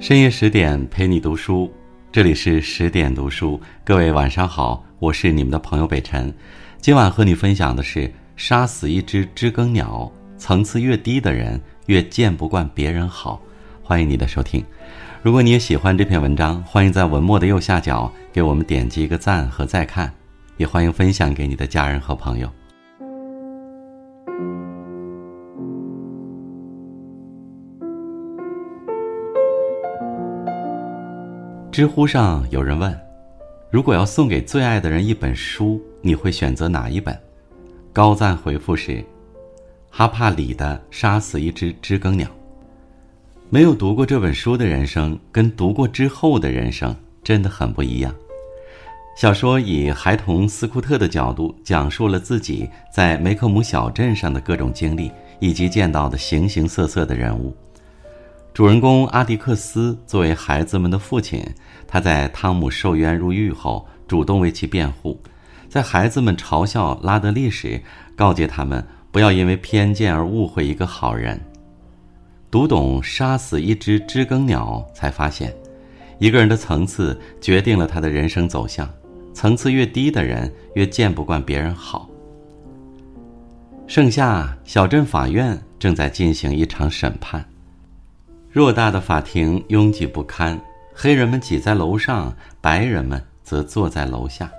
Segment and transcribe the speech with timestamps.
[0.00, 1.70] 深夜十点陪你读书，
[2.10, 3.60] 这里是十点读书。
[3.84, 6.32] 各位晚上好，我是你们的朋友北辰。
[6.80, 13.42] 今晚和你分享的是：杀死一只知更鸟，层次越低的人越见不惯别人好。
[13.82, 14.64] 欢迎你的收听。
[15.22, 20.10] 如果你也喜欢这篇文章，欢迎在文末的右下角给我们点击一个赞和再看，
[20.56, 22.50] 也欢迎分享给你的家人和朋友。
[31.80, 32.94] 知乎上有人问
[33.72, 37.18] ：“如果要送给最爱的人一本书，你会选择哪一本？”
[37.90, 39.02] 高赞回复是
[39.88, 42.28] ：“哈帕里的《杀死一只知更鸟》。”
[43.48, 48.14] 没有读过这本书的人生，跟读过之后的人生真的很不一样。
[49.16, 57.56] 小说以孩童斯库特的角度，讲述了自己在梅克姆小镇上的各种经历，以及见到的形形色色的人物。
[58.52, 61.40] 主人公阿迪克斯作为孩子们的父亲，
[61.92, 65.20] 他在汤姆受冤入狱后主动为其辩护，
[65.68, 67.82] 在孩子们嘲笑拉德利时，
[68.14, 71.38] 告诫他们不要因为偏见而误会一个好人。
[72.48, 75.52] 读懂杀死一只知更鸟，才发现，
[76.20, 78.88] 一个人的层次决定了他的人生走向，
[79.34, 82.08] 层次越低的人越见不惯别人好。
[83.88, 87.44] 盛夏，小镇法院正在进行一场审判。
[88.54, 90.60] 偌大的法庭拥挤不堪，
[91.02, 94.52] 黑人们挤在楼上，白人们则坐在楼下。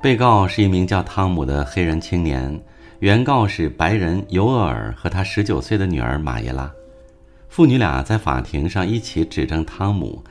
[0.00, 2.58] 被告是一名叫汤姆的黑人青年，
[3.00, 6.72] 原告是白人尤厄尔和他十九岁的女儿玛耶拉。
[7.50, 10.24] 父女俩在法庭上一起指证汤姆，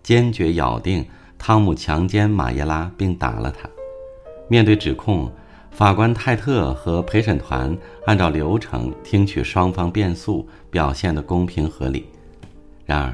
[0.00, 1.04] 坚决咬定
[1.36, 3.68] 汤姆强奸玛耶拉并打了她。
[4.46, 5.28] 面对指控，
[5.72, 7.76] 法官泰特和陪审团
[8.06, 12.08] 按照流程听取双方辩诉，表现得公平合理。
[12.86, 13.12] 然而，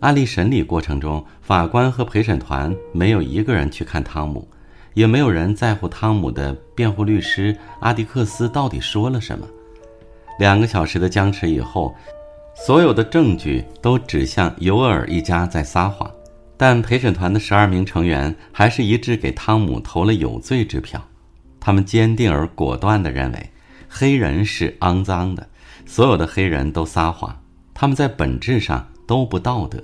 [0.00, 4.46] 案例审理过程中，法官和陪审团没有一个人去看汤姆，
[4.94, 9.44] 也没有人在乎汤姆的辩护律师阿迪克斯到底说了什么。
[10.38, 11.92] 两个小时的僵持以后，
[12.54, 16.08] 所有的证据都指向尤尔一家在撒谎，
[16.56, 21.02] 但陪审团的十二名成员还是一致给汤姆投了有罪之票。
[21.58, 23.50] 他们坚定而果断地认为，
[23.88, 25.44] 黑人是肮脏的，
[25.86, 27.36] 所有的黑人都撒谎，
[27.74, 28.86] 他们在本质上。
[29.08, 29.82] 都不道德。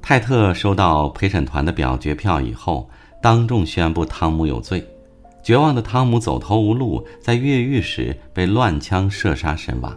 [0.00, 2.88] 泰特收到陪审团的表决票以后，
[3.20, 4.86] 当众宣布汤姆有罪。
[5.42, 9.96] 绝望的汤姆走投无路，在越狱时被乱枪射杀身亡。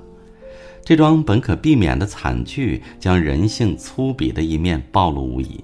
[0.83, 5.63] 这桩本可避免的惨剧，将人性粗鄙的一面暴露无遗。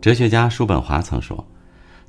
[0.00, 1.44] 哲学家叔本华曾说：“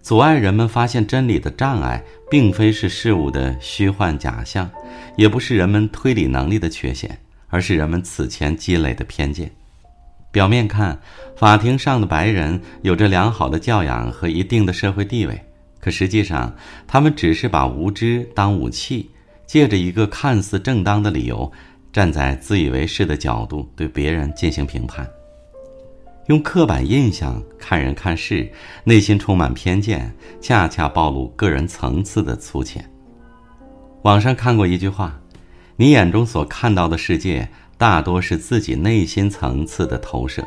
[0.02, 4.70] 阻碍人们发现真理的障碍，并非是事物的虚幻假象，
[5.16, 9.52] 也不是人们推理能力的缺陷。”而是人们此前积累的偏见。
[10.32, 11.00] 表面看，
[11.36, 15.44] 法庭上的白人有着良好的教养和一定的社会地位，
[15.80, 16.56] 可实际上，
[16.86, 19.10] 他们只是把无知当武器，
[19.48, 21.52] 借着一个看似正当的理由，
[21.92, 25.10] 站在自以为是的角度对别人进行评判，
[26.28, 28.48] 用刻板印象看人看事，
[28.84, 32.88] 内心充满偏见，恰恰暴露个人层次的粗浅。
[34.04, 35.20] 网上看过一句话。
[35.80, 37.48] 你眼中所看到的世界，
[37.78, 40.46] 大多是自己内心层次的投射。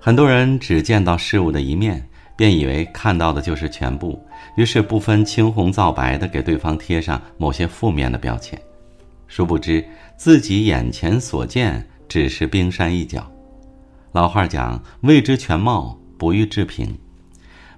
[0.00, 4.20] 很多人只见到事物的一面，便以为看到的就是全部，
[4.56, 8.60] 于是不分青红皂白的给对方贴上某些负面的标签。
[9.28, 9.84] 殊不知，
[10.16, 13.30] 自己眼前所见只是冰山一角。
[14.10, 16.98] 老话讲：“未知全貌，不予置评。”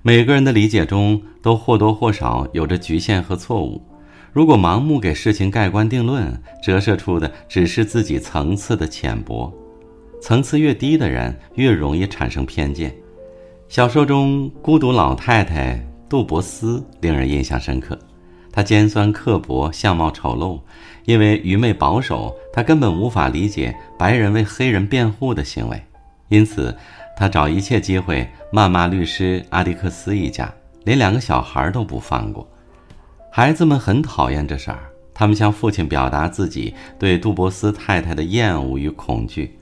[0.01, 3.83] 每个人的理解中，都或多或少有着局限和错误。
[4.33, 6.33] 如果盲目给事情盖棺定论，
[6.63, 9.53] 折射出的只是自己层次的浅薄。
[10.23, 12.95] 层次越低的人，越容易产生偏见。
[13.69, 15.79] 小说中孤独老太太
[16.09, 17.99] 杜博斯令人印象深刻。
[18.51, 20.59] 她尖酸刻薄，相貌丑陋，
[21.05, 25.83] 因为愚昧保守，她根本无法理解白人为黑人辩护的行为。
[26.29, 26.75] 因此，
[27.17, 30.51] 她找一切机会谩骂律师阿迪克斯一家，
[30.85, 32.49] 连两个小孩都不放过。
[33.35, 34.81] 孩子们很讨厌这事儿，
[35.15, 39.57] 他们向父亲表达自己对杜博斯太太的厌恶与恐惧。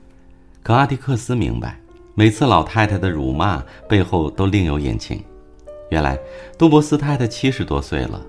[0.61, 1.79] 可阿迪克斯明白，
[2.13, 5.23] 每次老太太的辱骂背后都另有隐情。
[5.89, 6.19] 原来，
[6.57, 8.21] 杜博斯太太七十多岁了，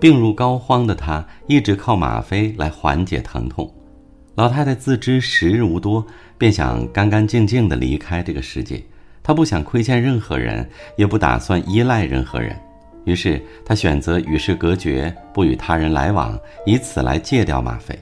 [0.00, 3.72] 病入膏肓的她一直靠吗啡来缓解疼痛。
[4.34, 6.04] 老太太自知时日无多，
[6.36, 8.82] 便想干干净净地离开这个世界。
[9.22, 12.56] 她不想亏欠任何人，也不打算依赖任何人。
[13.04, 17.98] 于是他选择与世隔绝，不与他人来往，以此来戒掉吗啡。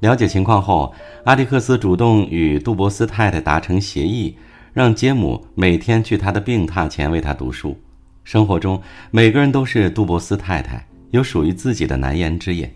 [0.00, 4.36] 了解情况后，阿迪克斯主动与杜博斯太太达成协议，
[4.72, 7.76] 让杰姆每天去他的病榻前为他读书。
[8.22, 8.80] 生活中，
[9.10, 12.68] 每个人都是杜博斯太太，有属于自己的难言之隐，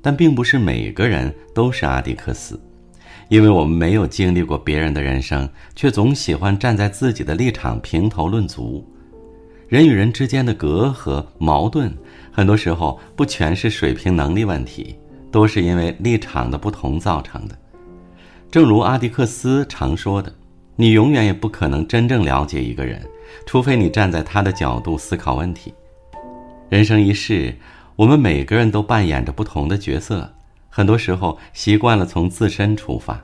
[0.00, 2.60] 但并不是每个人都是阿迪克斯，
[3.28, 8.86] 因为我们没有经历过别人的人生，却总喜欢站在自己的立场评头论足。
[9.68, 11.92] 人与人之间的隔阂、矛盾，
[12.30, 14.96] 很多时候不全是水平能力问题。
[15.30, 17.58] 都是因为立场的不同造成的。
[18.52, 20.32] 正如阿迪克斯常说的
[20.78, 23.04] ：“你永远也不可能真正了解一个人，
[23.44, 25.74] 除非你站在他的角度思考问题。”
[26.70, 27.52] 人生一世，
[27.96, 30.32] 我们每个人都扮演着不同的角色，
[30.68, 33.20] 很多时候习惯了从自身出发。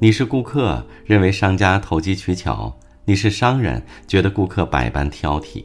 [0.00, 2.76] 你是顾客，认为商家投机取巧；
[3.06, 5.62] 你是商人，觉得顾客百般挑剔。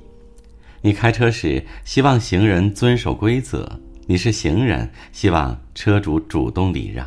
[0.82, 3.80] 你开车时，希望行人遵守规则。
[4.08, 7.06] 你是行人，希望车主主动礼让；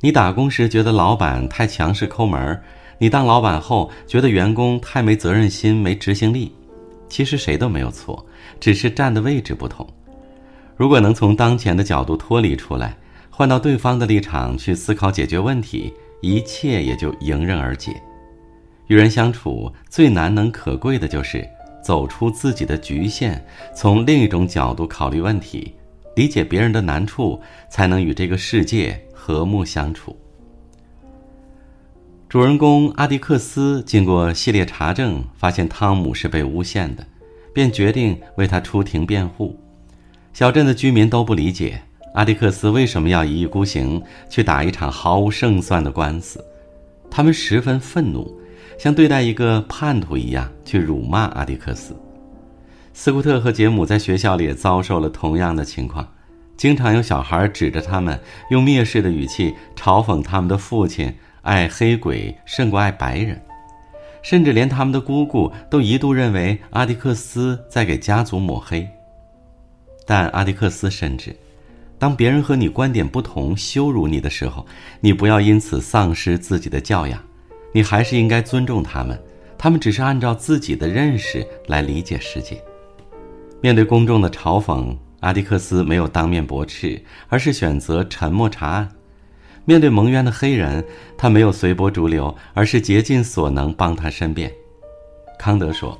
[0.00, 2.60] 你打工时觉得老板太强势抠门儿；
[2.98, 6.52] 你当老板后觉得员工太没责任心、没执行力。
[7.08, 8.26] 其实谁都没有错，
[8.60, 9.86] 只是站的位置不同。
[10.76, 12.94] 如果能从当前的角度脱离出来，
[13.30, 17.98] 换到对方的立场去思考解决问题，一切也就迎刃而解。
[18.88, 21.48] 与人相处最难能可贵的就是
[21.82, 23.42] 走出自己的局限，
[23.74, 25.74] 从另一种角度考虑问题。
[26.16, 27.40] 理解别人的难处，
[27.70, 30.16] 才能与这个世界和睦相处。
[32.28, 37.06] 主人公阿迪克斯经过系列查证，发现汤姆是被诬陷的，
[37.54, 39.56] 便决定为他出庭辩护。
[40.32, 41.80] 小镇的居民都不理解
[42.14, 46.44] 阿迪克斯为什么要一意孤行去打一场毫无胜算的官司，
[47.08, 48.28] 他们十分愤怒，
[48.78, 51.94] 像对待一个叛徒一样去辱骂阿迪克斯。
[52.94, 56.06] 斯库特和杰姆在学校里也遭受了同样的情况，
[56.56, 58.18] 经常有小孩指着他们，
[58.50, 63.40] 用蔑视的语气嘲讽他们的父亲爱黑鬼胜过爱白人，
[64.22, 68.88] 甚至连他们的姑姑都一度认为阿迪克斯在给家族抹黑。
[70.06, 71.34] 但阿迪克斯深知，
[71.98, 74.64] 当别人和你观点不同、羞辱你的时候，
[75.00, 77.22] 你不要因此丧失自己的教养，
[77.78, 79.16] 你还是应该尊重他们，
[79.56, 82.60] 他们只是按照自己的认识来理解世界。
[83.60, 88.88] 面对公众的嘲讽，阿迪克斯没有当面驳斥，而是选择沉默查案。
[89.64, 90.84] 面对蒙冤的黑人，
[91.16, 94.52] 他没有随波逐流，而是竭尽所能帮他申辩。
[95.38, 95.96] 康德说：“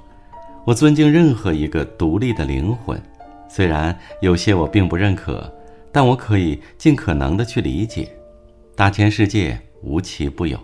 [0.66, 3.00] 我尊敬任何一个独立的灵魂，
[3.48, 5.48] 虽然有些我并不认可，
[5.92, 8.08] 但我可以尽可能的去理解。
[8.74, 10.58] 大千世界无奇不有，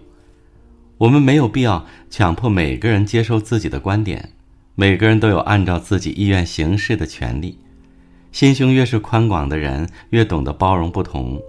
[0.98, 4.30] 我们没有必要强迫每个人接受自己的观点。”
[4.76, 7.60] 每个人都有按照自己意愿行事的权利。
[8.32, 11.40] 心胸越是宽广的人，越懂得包容不同。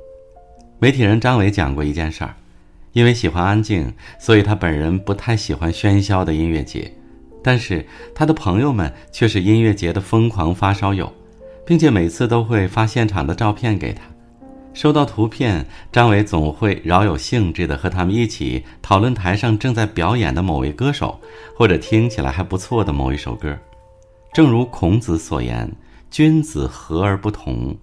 [0.77, 2.35] 媒体人张伟讲过一件事儿：
[2.93, 6.93] 因为喜欢安静，所以他本人不太喜欢喧嚣的音乐节，
[7.43, 11.11] 但是他的朋友们却是音乐节的疯狂发烧友，
[11.65, 14.03] 并且每次都会发现场的照片给他。
[14.75, 21.17] 收到图片，张伟总会饶有兴致地和他们一起讨论台上正在表演的某位歌手，
[21.55, 23.57] 或者听起来还不错的某一首歌。
[24.33, 25.71] 正如孔子所言
[26.11, 27.73] ：“君子和而不同。”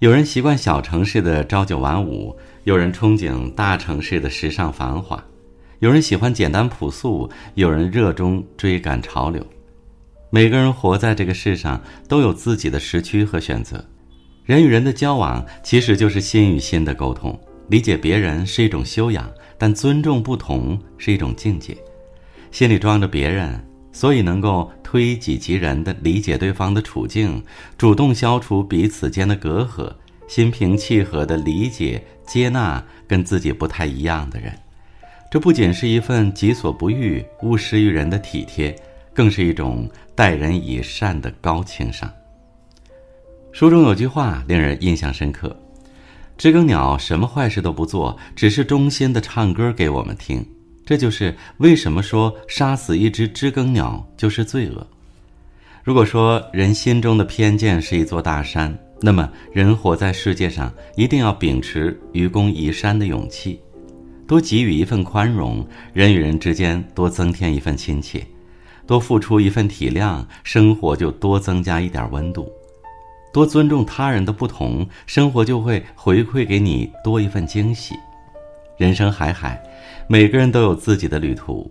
[0.00, 5.24] 有人习惯小城市的朝九晚五，有人憧憬大城市的时尚繁华，
[5.78, 9.42] 有人喜欢简单朴素，有人热衷追赶潮流。
[10.28, 13.82] 每个人活在这个世上，都有自己的时区和选择。
[14.44, 21.74] 人与人的交往其实就是心与心的沟通，理解别人是一种修养，但尊重不同是一种境界。
[22.50, 23.58] 心里装着别人，
[23.90, 27.42] 所以能够推己及人的理解对方的处境，
[27.78, 29.90] 主动消除彼此间的隔阂，
[30.28, 34.52] 心平气和的理解接纳跟自己不太一样的人。
[35.30, 38.76] 这不仅是一份己所不欲、勿施于人的体贴，
[39.14, 42.12] 更是一种待人以善的高情商。
[43.54, 45.56] 书中有句话令人印象深刻
[46.36, 50.44] ：“知更鸟什么坏事都不做，只是忠心的唱歌给我们听。”
[50.84, 54.84] 这就是为什么说杀死一只知更鸟就是罪恶。
[55.84, 63.60] 如果说人心中的偏见是一座大山，那么人活在世界上一定要秉持愚公移山的勇气，
[64.26, 68.26] 多给予一份宽容，人与人之间多增添一份亲切，
[68.84, 72.50] 多付出一份体谅，生活就多增加一点温度。
[73.34, 77.96] 多尊重他人的不同生活就会回馈给你多一份惊喜。
[78.76, 79.60] 人生海海
[80.06, 81.68] 每个人都有自己的旅途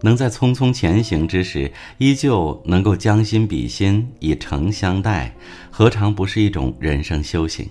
[0.00, 5.32] 能在匆匆前行之时依旧能够将心比心以诚相待
[5.70, 7.68] 何尝不是一种人生修行？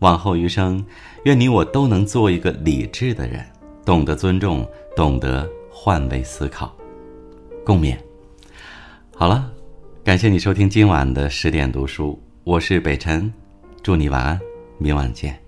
[0.00, 0.84] 往后余生
[1.24, 3.42] 愿你我都能做一个理智的人
[3.86, 6.76] 懂得尊重懂得换位思考。
[7.64, 7.96] 共勉。
[9.16, 9.50] 好了
[10.04, 12.22] 感谢你收听今晚的十点读书。
[12.42, 13.30] 我是北辰
[13.82, 14.40] 祝你晚安
[14.78, 15.39] 明晚见。